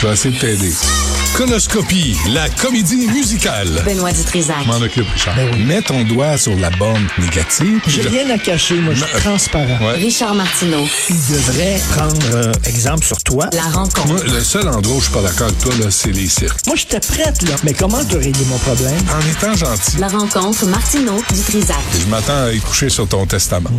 [0.00, 1.17] Je vais essayer de t'aider.
[1.42, 3.68] Conoscopie, la comédie musicale.
[3.86, 4.66] Benoît Dutrisac.
[4.66, 5.36] M'en occupe, Richard.
[5.68, 7.80] Mets ton doigt sur la bande négative.
[7.86, 9.78] J'ai Je- rien à cacher, moi, je suis transparent.
[9.86, 9.92] Ouais.
[9.92, 10.84] Richard Martineau.
[11.08, 13.48] Il devrait prendre euh, exemple sur toi.
[13.52, 14.08] La rencontre.
[14.08, 16.58] Moi, le seul endroit où je suis pas d'accord avec toi, là, c'est les cirques.
[16.66, 17.54] Moi, j'étais prête, là.
[17.62, 18.98] Mais comment te régler mon problème?
[19.08, 21.76] En étant gentil, La rencontre Martineau Dutrisac.
[22.00, 23.70] je m'attends à y coucher sur ton testament.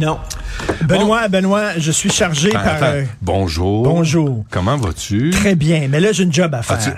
[0.00, 0.18] Non.
[0.82, 2.74] Benoît, Benoît, je suis chargé Attends, par...
[2.74, 2.86] attends.
[2.86, 3.82] euh, Bonjour.
[3.84, 4.44] bonjour.
[4.50, 5.30] Comment vas-tu?
[5.30, 6.96] très bien, mais là, j'ai une job à faire.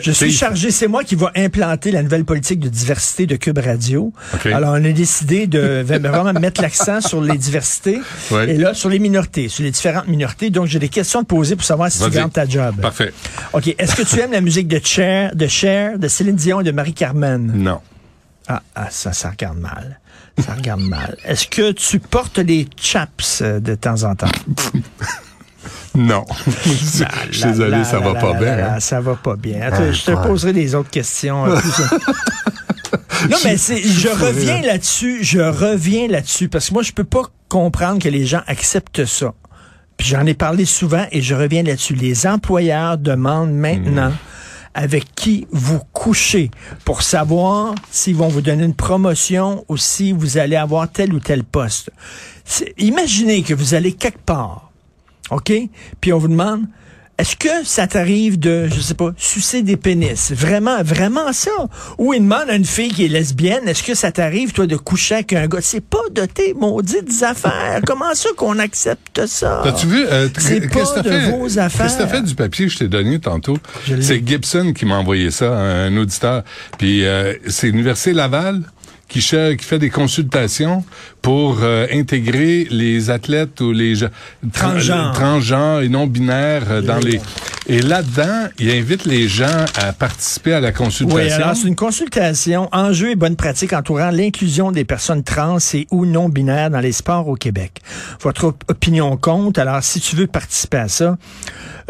[0.00, 3.58] Je suis chargé, c'est moi qui va implanter la nouvelle politique de diversité de Cube
[3.58, 4.12] Radio.
[4.46, 8.50] Alors, on a décidé de vraiment mettre l'accent sur les diversités Ouais.
[8.50, 10.50] et là, sur les minorités, sur les différentes minorités.
[10.50, 12.76] Donc, j'ai des questions à te poser pour savoir si tu gardes ta job.
[12.80, 13.12] Parfait.
[13.52, 13.74] OK.
[13.78, 16.72] Est-ce que tu aimes la musique de Cher, de Cher, de Céline Dion et de
[16.72, 17.52] Marie-Carmen?
[17.54, 17.80] Non.
[18.48, 20.00] Ah, ah, ça, ça regarde mal.
[20.38, 21.16] Ça regarde mal.
[21.24, 24.28] Est-ce que tu portes des chaps euh, de temps en temps?
[25.96, 26.24] Non.
[27.30, 28.80] je suis désolé, ça va pas bien.
[28.80, 29.70] Ça va pas bien.
[29.92, 31.46] Je te poserai des autres questions.
[31.46, 31.56] euh,
[33.30, 37.22] non, mais c'est, je reviens là-dessus, je reviens là-dessus, parce que moi, je peux pas
[37.48, 39.32] comprendre que les gens acceptent ça.
[39.96, 41.94] Puis j'en ai parlé souvent et je reviens là-dessus.
[41.94, 44.12] Les employeurs demandent maintenant
[44.74, 46.50] avec qui vous couchez
[46.84, 51.18] pour savoir s'ils vont vous donner une promotion ou si vous allez avoir tel ou
[51.20, 51.90] tel poste.
[52.44, 54.70] C'est- Imaginez que vous allez quelque part,
[55.30, 55.52] OK?
[56.00, 56.62] Puis on vous demande,
[57.18, 60.32] est-ce que ça t'arrive de, je sais pas, sucer des pénis?
[60.32, 61.50] Vraiment, vraiment ça?
[61.96, 64.76] Ou il demande à une fille qui est lesbienne, est-ce que ça t'arrive, toi, de
[64.76, 65.60] coucher avec un gars?
[65.62, 67.80] C'est pas de tes maudites affaires.
[67.86, 69.62] Comment ça qu'on accepte ça?
[69.64, 70.04] T'as-tu vu?
[70.06, 71.30] euh, C'est pas t'as de fait?
[71.30, 71.86] vos affaires.
[71.86, 73.56] Qu'est-ce que t'as fait du papier que je t'ai donné tantôt?
[74.02, 76.42] C'est Gibson qui m'a envoyé ça, un auditeur.
[76.76, 78.60] Puis euh, c'est l'Université Laval
[79.08, 80.84] qui, fait des consultations
[81.22, 83.94] pour euh, intégrer les athlètes ou les
[84.52, 85.12] Transgenres.
[85.12, 87.20] transgenres et non binaires euh, dans les
[87.68, 91.16] et là-dedans, il invite les gens à participer à la consultation.
[91.18, 95.88] Oui, alors c'est une consultation, enjeux et bonnes pratiques entourant l'inclusion des personnes trans et
[95.90, 97.80] ou non binaires dans les sports au Québec.
[98.20, 99.58] Votre op- opinion compte.
[99.58, 101.18] Alors, si tu veux participer à ça,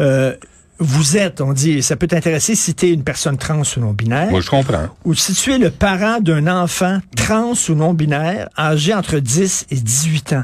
[0.01, 0.33] euh,
[0.79, 3.93] vous êtes, on dit, ça peut t'intéresser si tu es une personne trans ou non
[3.93, 4.29] binaire.
[4.29, 4.87] Moi, je comprends.
[5.05, 9.65] ou si tu es le parent d'un enfant trans ou non binaire âgé entre 10
[9.71, 10.43] et 18 ans.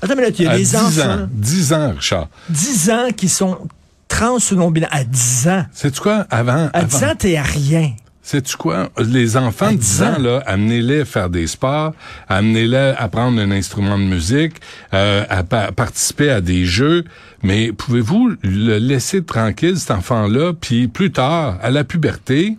[0.00, 1.28] Attends, mais là, il y a À des 10 enfants, ans.
[1.32, 2.28] 10 ans, Richard.
[2.50, 3.58] 10 ans qui sont
[4.08, 4.88] trans ou non binaires.
[4.92, 5.64] À 10 ans.
[5.72, 6.26] Sais-tu quoi?
[6.30, 7.92] Avant, À 10 avant- ans, t'es à rien.
[8.24, 8.88] Sais-tu quoi?
[8.98, 11.92] Les enfants de 10 ans, là, amenez-les faire des sports,
[12.28, 14.54] amenez-les à apprendre un instrument de musique,
[14.94, 17.02] euh, à pa- participer à des jeux,
[17.42, 22.56] mais pouvez-vous le laisser tranquille, cet enfant-là, puis plus tard, à la puberté,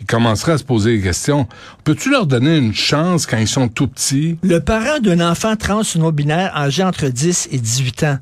[0.00, 1.46] il commencera à se poser des questions.
[1.84, 4.38] Peux-tu leur donner une chance quand ils sont tout petits?
[4.42, 8.18] Le parent d'un enfant trans non binaire âgé entre 10 et 18 ans.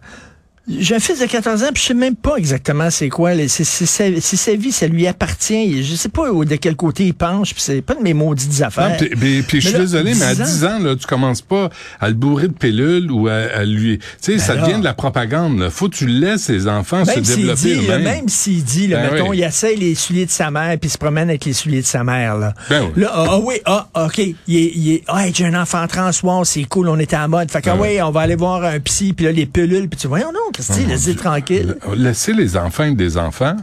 [0.68, 3.32] J'ai un fils de 14 ans, puis je sais même pas exactement c'est quoi.
[3.48, 5.82] C'est sa, vie, ça lui appartient.
[5.82, 8.60] Je sais pas où- de quel côté il penche, puis c'est pas de mes maudites
[8.62, 8.96] affaires.
[8.96, 10.44] puis, je suis désolé, mais à 10 ans.
[10.44, 13.98] 10 ans, là, tu commences pas à le bourrer de pilules ou à, à lui...
[13.98, 14.66] Tu sais, ça Ben là.
[14.68, 15.58] devient de la propagande.
[15.58, 15.70] Là.
[15.70, 18.98] Faut que tu laisses les enfants se Même développer dit, là, même s'il dit, là,
[19.08, 19.38] Ben mettons, oui.
[19.38, 21.86] il essaie les souliers de sa mère, puis il se promène avec les souliers de
[21.86, 22.54] sa mère, là.
[22.68, 23.02] Ben oui.
[23.02, 26.10] Là, ah ah oui, ah, ok, il est, il est, ah, j'ai un enfant trans,
[26.22, 27.50] wow, c'est cool, on était en mode.
[27.50, 27.88] Fait que, Ben ah, oui.
[27.88, 30.30] ouais, on va aller voir un psy, puis là, les pilules, puis tu vois, non,
[30.52, 31.76] Christy, laissez tranquille.
[31.96, 33.56] Laissez les enfants être des enfants,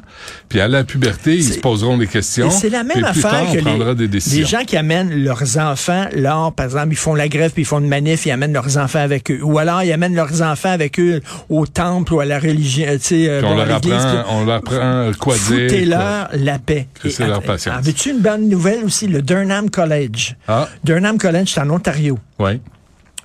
[0.49, 2.49] puis à la puberté, ils se poseront des questions.
[2.49, 6.51] C'est la même affaire tard, que des les, les gens qui amènent leurs enfants, là,
[6.51, 8.99] par exemple, ils font la grève, puis ils font une manif, ils amènent leurs enfants
[8.99, 9.39] avec eux.
[9.43, 12.97] Ou alors, ils amènent leurs enfants avec eux au temple ou à la religion, euh,
[12.97, 15.43] tu sais, euh, on, leur apprend, puis- on leur apprend quoi dire.
[15.43, 16.87] Foutez-leur la paix.
[17.09, 17.77] C'est leur patience.
[17.77, 19.07] en veux-tu une bonne nouvelle aussi?
[19.07, 20.35] Le Durham College?
[20.47, 22.19] Ah, Durham College, c'est en Ontario.
[22.39, 22.59] oui.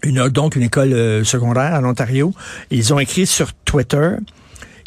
[0.02, 2.32] Une, donc une école euh, secondaire en Ontario.
[2.70, 4.10] Ils ont écrit sur Twitter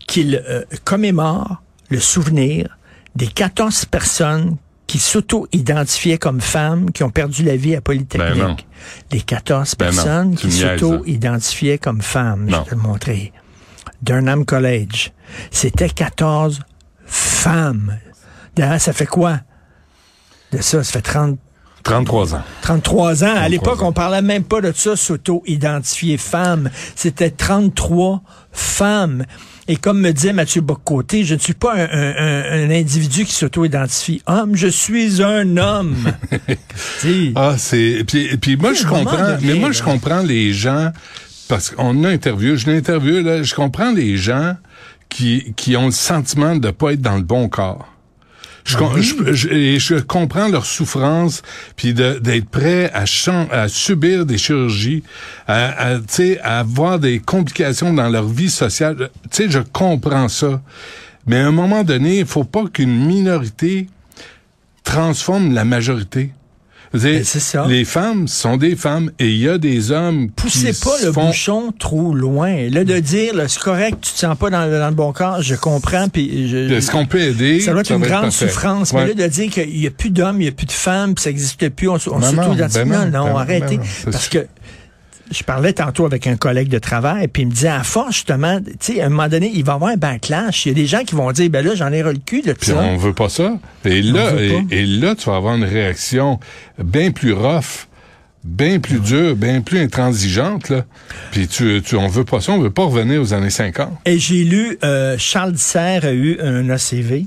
[0.07, 2.77] qu'il euh, commémore le souvenir
[3.15, 4.57] des 14 personnes
[4.87, 8.37] qui s'auto-identifiaient comme femmes qui ont perdu la vie à Polytechnique.
[8.37, 8.55] Ben
[9.11, 10.77] les 14 Ben personnes qui là.
[10.77, 12.45] s'auto-identifiaient comme femmes.
[12.45, 12.57] Non.
[12.57, 13.33] Je vais te le montrer.
[14.01, 15.11] Durham College.
[15.49, 16.59] C'était 14
[17.05, 17.97] femmes.
[18.55, 19.39] D'ailleurs, ça fait quoi?
[20.51, 21.39] De ça, ça fait 30,
[21.85, 22.43] 33 ans.
[22.61, 23.27] 33 ans.
[23.27, 26.69] À 33 l'époque, on parlait même pas de ça, s'auto-identifier femme.
[26.95, 28.21] C'était 33
[28.51, 29.25] femmes.
[29.67, 33.31] Et comme me disait Mathieu Boccoté, je ne suis pas un, un- un- individu qui
[33.33, 35.95] s'auto-identifie homme, je suis un homme.
[37.35, 39.73] Ah, c'est puis, puis moi je comprends, mais moi là.
[39.73, 40.91] je comprends les gens
[41.47, 44.55] parce qu'on a interviewé, je l'ai interviewé là, je comprends les gens
[45.09, 47.87] qui qui ont le sentiment de pas être dans le bon corps.
[48.65, 51.43] Je, com- je, je- et je comprends leur souffrance,
[51.75, 53.05] puis d'être prêt à,
[53.67, 55.03] subir des chirurgies,
[55.47, 59.11] à, à, tu sais, à avoir des complications dans leur vie sociale.
[59.29, 60.61] Tu sais, je comprends ça.
[61.27, 63.87] Mais à un moment donné, il faut pas qu'une minorité
[64.83, 66.31] transforme la majorité.
[66.99, 67.65] C'est ça.
[67.67, 71.11] Les femmes sont des femmes et il y a des hommes poussez qui pas le
[71.11, 71.27] font...
[71.27, 72.69] bouchon trop loin.
[72.69, 75.41] Là, de dire, c'est correct, tu te sens pas dans, le- dans le bon corps,
[75.41, 76.73] je comprends, puis je...
[76.73, 77.59] Est-ce qu'on peut aider?
[77.59, 78.47] Ça doit être une grande parfait.
[78.47, 78.91] souffrance.
[78.91, 79.01] Ouais.
[79.05, 81.15] Mais là, de dire qu'il n'y a plus d'hommes, il n'y a plus de femmes,
[81.15, 82.85] puis ça n'existe plus, on, s- on Ben s'auto-identifie.
[82.85, 83.77] ben non, non, ben non, arrêtez.
[83.77, 84.45] ben non, Parce que
[85.31, 88.59] je parlais tantôt avec un collègue de travail, puis il me disait, à force, justement,
[88.61, 90.65] tu sais, à un moment donné, il va y avoir un backlash.
[90.65, 92.41] Il y a des gens qui vont dire, ben là, j'en ai ras le cul
[92.41, 92.77] de Puis ça.
[92.77, 93.57] on veut pas ça.
[93.85, 94.31] Et là,
[94.71, 96.39] et, là, tu vas avoir une réaction
[96.77, 97.87] bien plus rough,
[98.43, 100.85] bien plus dure, bien plus intransigeante, là.
[101.31, 103.89] Puis tu, tu, on veut pas ça, on veut pas revenir aux années 50.
[104.05, 107.25] Et j'ai lu, euh, Charles Disser a eu un ACV.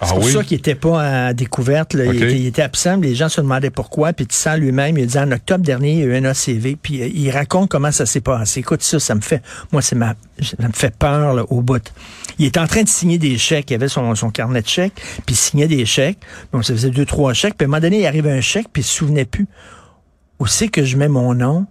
[0.00, 0.32] Ah C'est pour oui?
[0.32, 1.94] ça qu'il était pas à découverte.
[1.94, 2.04] là.
[2.04, 2.96] Il, était, il était absent.
[2.98, 4.12] Les gens se demandaient pourquoi.
[4.12, 6.76] Puis Tissot lui-même, il dit en octobre dernier, il y a eu un ACV.
[6.80, 8.60] Puis euh, il raconte comment ça s'est passé.
[8.60, 11.82] Écoute ça, ça me fait, moi, c'est ma, ça me fait peur là, au bout.
[12.38, 13.70] Il est en train de signer des chèques.
[13.70, 14.94] Il avait son, son carnet de chèques.
[15.24, 16.18] Puis il signait des chèques.
[16.52, 17.56] Donc ça faisait deux, trois chèques.
[17.56, 18.66] Puis à un moment donné, il arrive un chèque.
[18.72, 19.46] Puis il se souvenait plus.
[20.38, 21.66] Où c'est que je mets mon nom?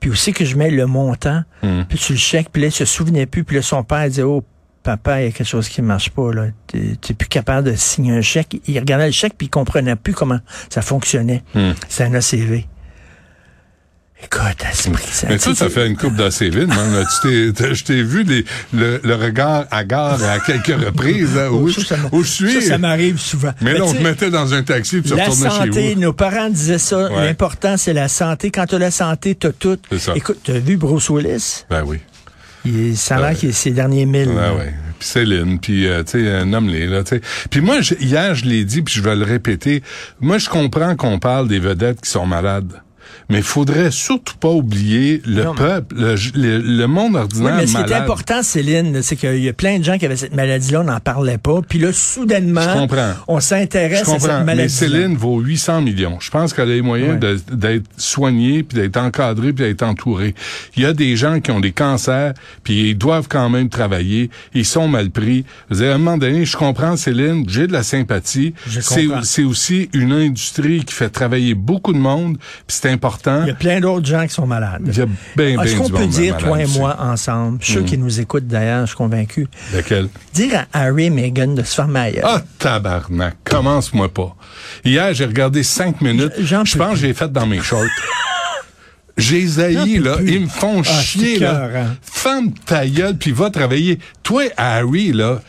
[0.00, 1.42] Puis où c'est que je mets le montant?
[1.62, 1.82] Hmm.
[1.88, 2.48] Puis tu le chèques.
[2.52, 3.44] Puis là, il se souvenait plus.
[3.44, 4.42] Puis là, son père disait, oh,
[4.82, 6.46] papa, il y a quelque chose qui marche pas, là.
[6.66, 8.60] T'es plus capable de signer un chèque.
[8.66, 10.38] Il regardait le chèque, puis il comprenait plus comment
[10.70, 11.42] ça fonctionnait.
[11.54, 11.72] Hmm.
[11.88, 12.66] C'est un ACV.
[14.20, 18.02] Écoute, esprit, ça, Mais tu toi, sais, ça fait une coupe d'ACV, t'as- Je t'ai
[18.02, 18.44] vu les-
[18.74, 22.52] le, le regard hagard à quelques reprises, là, où, ça, ça où je suis.
[22.62, 23.52] Ça, ça m'arrive souvent.
[23.60, 26.00] mais là, on te mettait dans un taxi puis tu retournais chez santé, vous.
[26.00, 27.12] nos parents disaient ça.
[27.12, 27.26] Ouais.
[27.26, 28.50] L'important, c'est la santé.
[28.50, 29.78] Quand tu as la santé, tu as tout.
[29.96, 30.14] Ça.
[30.16, 31.64] Écoute, tu as vu Bruce Willis?
[31.70, 32.00] Ben oui.
[32.64, 34.28] Il, ça a qu'il est ses derniers mille.
[34.28, 34.54] Ouais, là.
[34.54, 34.74] ouais.
[34.98, 37.20] Puis Céline, puis euh, tu sais, nomme-les là, tu sais.
[37.50, 39.82] Puis moi, je- hier, je l'ai dit, puis je vais le répéter.
[40.20, 42.82] Moi, je comprends qu'on parle des vedettes qui sont malades.
[43.30, 47.20] Mais il faudrait surtout pas oublier le Non, mais- peuple, le, le- le monde Oui,
[47.20, 48.02] ordinaire mais ce qui est malade.
[48.02, 50.98] important, Céline, c'est qu'il y a plein de gens qui avaient cette maladie-là, on n'en
[51.00, 51.60] parlait pas.
[51.68, 53.12] Puis là, soudainement, Je comprends.
[53.28, 54.72] on s'intéresse à cette mais maladie.
[54.74, 56.16] Céline vaut 800 millions.
[56.20, 57.36] Je pense qu'elle a les moyens Ouais.
[57.52, 60.34] d'être soignée, puis d'être encadrée, puis d'être entourée.
[60.76, 62.32] Il y a des gens qui ont des cancers,
[62.64, 64.30] puis ils doivent quand même travailler.
[64.54, 65.44] Ils sont mal pris.
[65.70, 68.54] Dire, à un moment donné, je comprends Céline, j'ai de la sympathie.
[69.22, 73.17] C'est aussi une industrie qui fait travailler beaucoup de monde, puis c'est important.
[73.26, 74.82] Il y a plein d'autres gens qui sont malades.
[74.86, 75.06] Il y a
[75.36, 78.46] bien, Est-ce bien qu'on peut dire, malade toi et moi, ensemble, ceux qui nous écoutent
[78.46, 80.08] d'ailleurs, je suis convaincu, Lequel?
[80.34, 82.20] dire à Harry et Meghan de se faire mailler.
[82.24, 84.36] Ah, tabarnak, commence-moi pas.
[84.84, 86.32] Hier, j'ai regardé cinq minutes.
[86.38, 87.84] Je pense que j'ai fait dans mes shorts.
[89.16, 89.46] J'ai
[89.98, 90.16] là.
[90.16, 90.32] plus.
[90.32, 91.68] Ils me font Ah, chier, là.
[92.02, 93.98] Femme ta gueule, puis va travailler.
[94.22, 95.40] Toi, Harry, là,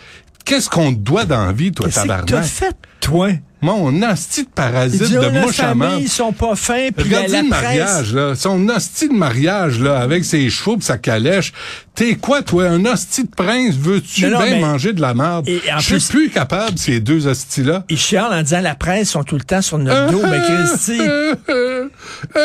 [0.44, 2.46] qu'est-ce qu'on te doit dans la vie, toi, que tabarnak?
[2.46, 2.76] fait,
[3.10, 3.30] toi?
[3.62, 7.18] Mon hostie de parasite dit, de oh, mouche à ils sont pas fins, puis la,
[7.24, 7.62] Regardez la le presse...
[7.62, 8.36] mariage, là.
[8.36, 11.52] Son hostie de mariage, là, avec ses chevaux pis sa calèche.
[11.94, 12.68] T'es quoi, toi?
[12.68, 13.76] Un hostie de prince?
[13.76, 15.50] Veux-tu bien mais- manger de la merde?
[15.80, 17.84] Je suis plus- capable, ces deux hosties-là.
[17.90, 20.22] Ils chialent en disant la presse sont tout le temps sur notre dos.
[20.26, 20.98] Mais Christy,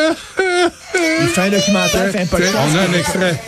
[1.20, 2.56] il fait un documentaire, fait un podcast.
[2.58, 3.40] on a un extrait.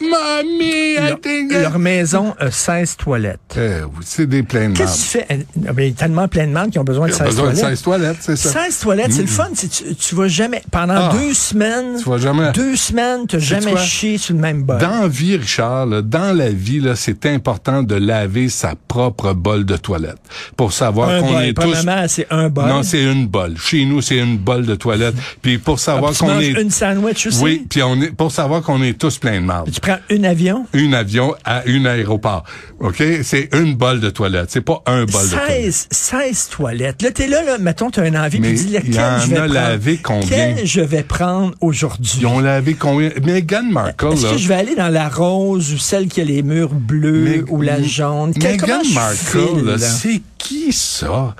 [0.00, 3.38] Mommy, I Leur, leur maison a 16 toilettes.
[3.56, 5.46] Eh c'est des pleins de Qu'est-ce que tu fais?
[5.56, 7.30] Ben, Il y a tellement plein de monde qui ont besoin de Il 16 a
[7.30, 7.70] besoin de toilettes.
[7.76, 8.50] 16 toilettes, c'est ça.
[8.64, 9.48] 16 toilettes, c'est le fun.
[9.54, 11.12] c'est Tu, tu vas jamais, pendant Ah.
[11.12, 14.78] deux semaines, Tu vas jamais- deux semaines, tu Sais-tu jamais chié sur le même bol.
[14.78, 19.32] Dans la vie, Richard, là, dans la vie, là, c'est important de laver sa propre
[19.34, 20.18] bol de toilette
[20.56, 21.76] pour savoir qu'on est tous.
[22.08, 22.66] C'est un bol.
[22.68, 23.54] Non, c'est une bol.
[23.58, 25.14] Chez nous, c'est une bol de toilette.
[25.42, 26.50] Puis pour savoir Ah, qu'on est.
[26.60, 27.42] une sandwich aussi?
[27.42, 29.70] Oui, puis on est pour savoir qu'on est tous pleins de marde.
[29.70, 30.66] Tu prends un avion?
[30.72, 31.05] Une avion.
[31.06, 32.44] Avion à une aéroport.
[32.80, 33.02] OK?
[33.22, 34.50] C'est une bolle de toilette.
[34.50, 35.72] C'est pas un bol de toilette.
[35.72, 37.02] 16, 16 toilettes.
[37.02, 39.28] Là, t'es là, là, mettons, t'as une envie, Mais tu dis, y laquelle en je
[39.28, 39.54] vais a prendre?
[39.54, 40.28] lavé combien?
[40.28, 42.18] Quelle je vais prendre aujourd'hui?
[42.20, 43.10] Ils ont lavé combien?
[43.22, 46.42] Meghan Markle, Est-ce que je vais aller dans la rose ou celle qui a les
[46.42, 48.32] murs bleus ou la jaune?
[48.42, 51.34] Meghan Markle, c'est qui ça?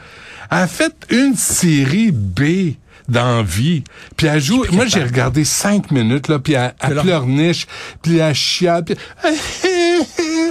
[0.51, 2.75] Elle a fait une série B
[3.09, 3.85] dans vie.
[4.17, 4.65] Puis elle joue.
[4.73, 7.67] Moi, j'ai regardé cinq minutes, là, puis elle, elle pleurniche,
[8.03, 8.97] puis elle chiale, puis...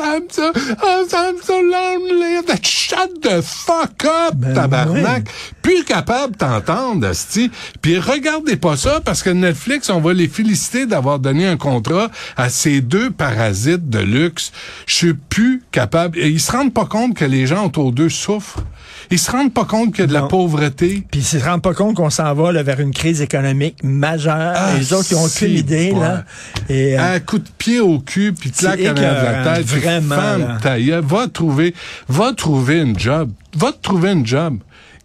[0.05, 2.41] I'm so, I'm so lonely.
[2.63, 5.27] Shut the fuck up, Ben tabarnak.
[5.61, 7.51] Plus capable d'entendre, asti.
[7.81, 12.09] Puis regardez pas ça, parce que Netflix, on va les féliciter d'avoir donné un contrat
[12.37, 14.51] à ces deux parasites de luxe.
[14.85, 16.17] Je suis plus capable.
[16.19, 18.63] Et ils se rendent pas compte que les gens autour d'eux souffrent.
[19.11, 21.03] Ils se rendent pas compte qu'il y a de la pauvreté.
[21.11, 24.53] Puis ils se rendent pas compte qu'on s'en va là, vers une crise économique majeure.
[24.55, 25.91] Ah, les autres, ils ont aucune idée.
[25.91, 25.99] bon.
[26.01, 26.25] Là.
[26.69, 29.65] Et, euh, Un coup de pied au cul, puis claque de la tête.
[29.65, 30.59] vraiment, Femme,
[31.03, 31.73] va trouver,
[32.07, 33.31] va trouver une job.
[33.55, 34.57] Va trouver une job.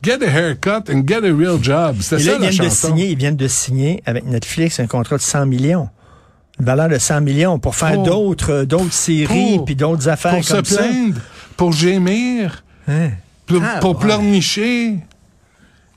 [0.03, 1.97] Get a haircut and get a real job.
[2.01, 5.17] C'est ça ils la viennent, de signer, ils viennent de signer avec Netflix un contrat
[5.19, 5.91] de 100 millions.
[6.59, 10.45] Une valeur de 100 millions pour faire d'autres euh, d'autres séries puis d'autres affaires Pour
[10.45, 10.83] se comme ça.
[10.83, 11.21] plaindre,
[11.57, 13.11] pour gémir, Hein?
[13.59, 14.01] Pour, Ah, pour ouais.
[14.01, 14.97] pleurnicher.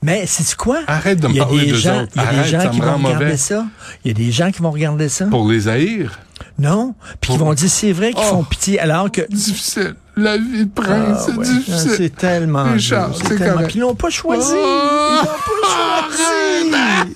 [0.02, 0.80] Mais c'est quoi?
[0.86, 2.12] Arrête de me parler des d'eux gens, autres.
[2.14, 3.36] il y a des gens ça qui me vont regarder mauvais.
[3.38, 3.64] ça.
[4.04, 5.24] Il y a des gens qui vont regarder ça.
[5.26, 6.18] Pour les haïr?
[6.58, 6.94] Non.
[7.22, 8.34] Puis qui Pour- vont dire c'est vrai qu'ils Oh.
[8.36, 9.94] font pitié alors que Difficile.
[10.16, 11.44] La vie de Ah, prince, c'est ouais.
[11.46, 11.90] difficile.
[11.96, 13.62] C'est tellement Richard, c'est tellement-.
[13.66, 14.52] Puis ils l'ont pas choisi.
[14.54, 15.10] Oh.
[15.10, 16.08] Ils l'ont pas
[16.74, 17.14] choisi.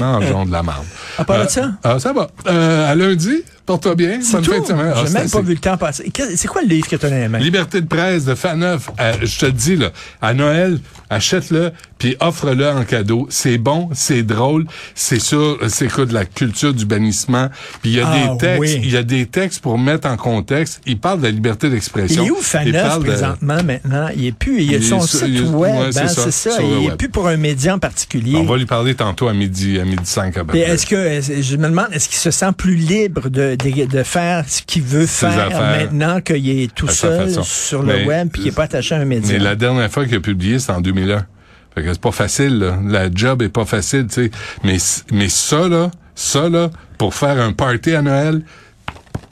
[0.00, 0.84] Mangeons de la marde.
[1.18, 1.70] À part de Euh, ça?
[1.82, 2.28] Ah, ça va.
[2.46, 4.18] Euh, à lundi, porte-toi bien.
[4.22, 4.52] C'est Bonne tout.
[4.52, 4.92] fin de semaine.
[4.94, 6.10] Ah, J'ai c'est même pas vu le temps passer.
[6.36, 7.38] C'est quoi le livre que tu as dans les mains?
[7.38, 8.90] Liberté de presse de Faneuf.
[8.98, 9.90] Euh, je te le dis, là,
[10.22, 13.26] à Noël, achète-le, puis offre-le en cadeau.
[13.30, 17.48] C'est bon, c'est drôle, c'est sûr, c'est quoi de la culture du bannissement.
[17.82, 18.80] Puis il y a Ah, des textes, oui.
[18.82, 20.80] il y a des textes pour mettre en contexte.
[20.86, 22.24] Il parle de la liberté Il d'expression.
[22.24, 24.08] est où Il Faneuf de- présentement maintenant?
[24.16, 24.62] Il est plus.
[24.62, 27.08] Il Il son est sur- site il web, ouais, c'est hein, ça, Il est plus
[27.10, 28.36] pour un média en particulier.
[28.36, 31.68] On va lui parler tantôt à midi, à midi 5 à est-ce que je me
[31.68, 35.50] demande est-ce qu'il se sent plus libre de, de, de faire ce qu'il veut faire
[35.50, 37.42] maintenant qu'il est tout seul façon.
[37.42, 39.32] sur le Mais- web puis qu'il n'est pas attaché à un média?
[39.32, 41.26] Mais la dernière fois qu'il a publié, c'était en 2001.
[41.74, 42.78] Fait que c'est pas facile, là.
[42.86, 44.30] La job est pas facile, tu sais.
[44.64, 44.78] Mais,
[45.12, 48.42] mais ça, là, ça, là, pour faire un party à Noël,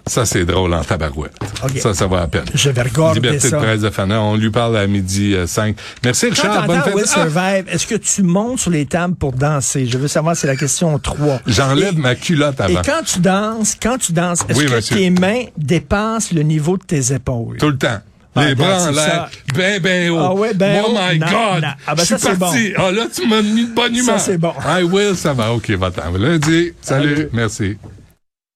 [0.08, 1.32] ça, c'est drôle en tabarouette.
[1.80, 2.44] Ça, ça va à peine.
[2.54, 3.56] Je vais regarder Liberté ça.
[3.56, 4.20] de presse de Fana.
[4.22, 5.76] On lui parle à midi euh, 5.
[6.04, 6.66] Merci, Quand Richard.
[6.66, 6.94] Bonne fête.
[6.94, 7.12] Will Ah!
[7.12, 9.84] Survive, est-ce que tu montes sur les tables pour danser?
[9.86, 11.40] Je veux savoir, c'est la question 3.
[11.48, 12.82] J'enlève Et- ma culotte Et avant.
[12.84, 14.96] quand tu danses, quand tu danses, est-ce Oui, que monsieur.
[14.96, 17.56] tes mains dépassent le niveau de tes épaules?
[17.58, 17.98] Tout le temps.
[18.38, 20.18] Ah, Les bras en l'air, ben, ben haut.
[20.20, 20.92] Ah ouais, ben oh haut.
[20.92, 21.62] my Non, God!
[21.62, 21.68] non.
[21.86, 22.72] Ah ben Je ça, suis c'est parti.
[22.76, 24.20] Ah là, tu m'as mis de bonne Ça, humeur.
[24.20, 24.52] c'est bon.
[24.68, 25.52] I will, ça va.
[25.54, 26.12] OK, va-t'en.
[26.18, 26.72] Lundi.
[26.82, 27.14] Salut.
[27.16, 27.28] Salut.
[27.32, 27.78] Merci.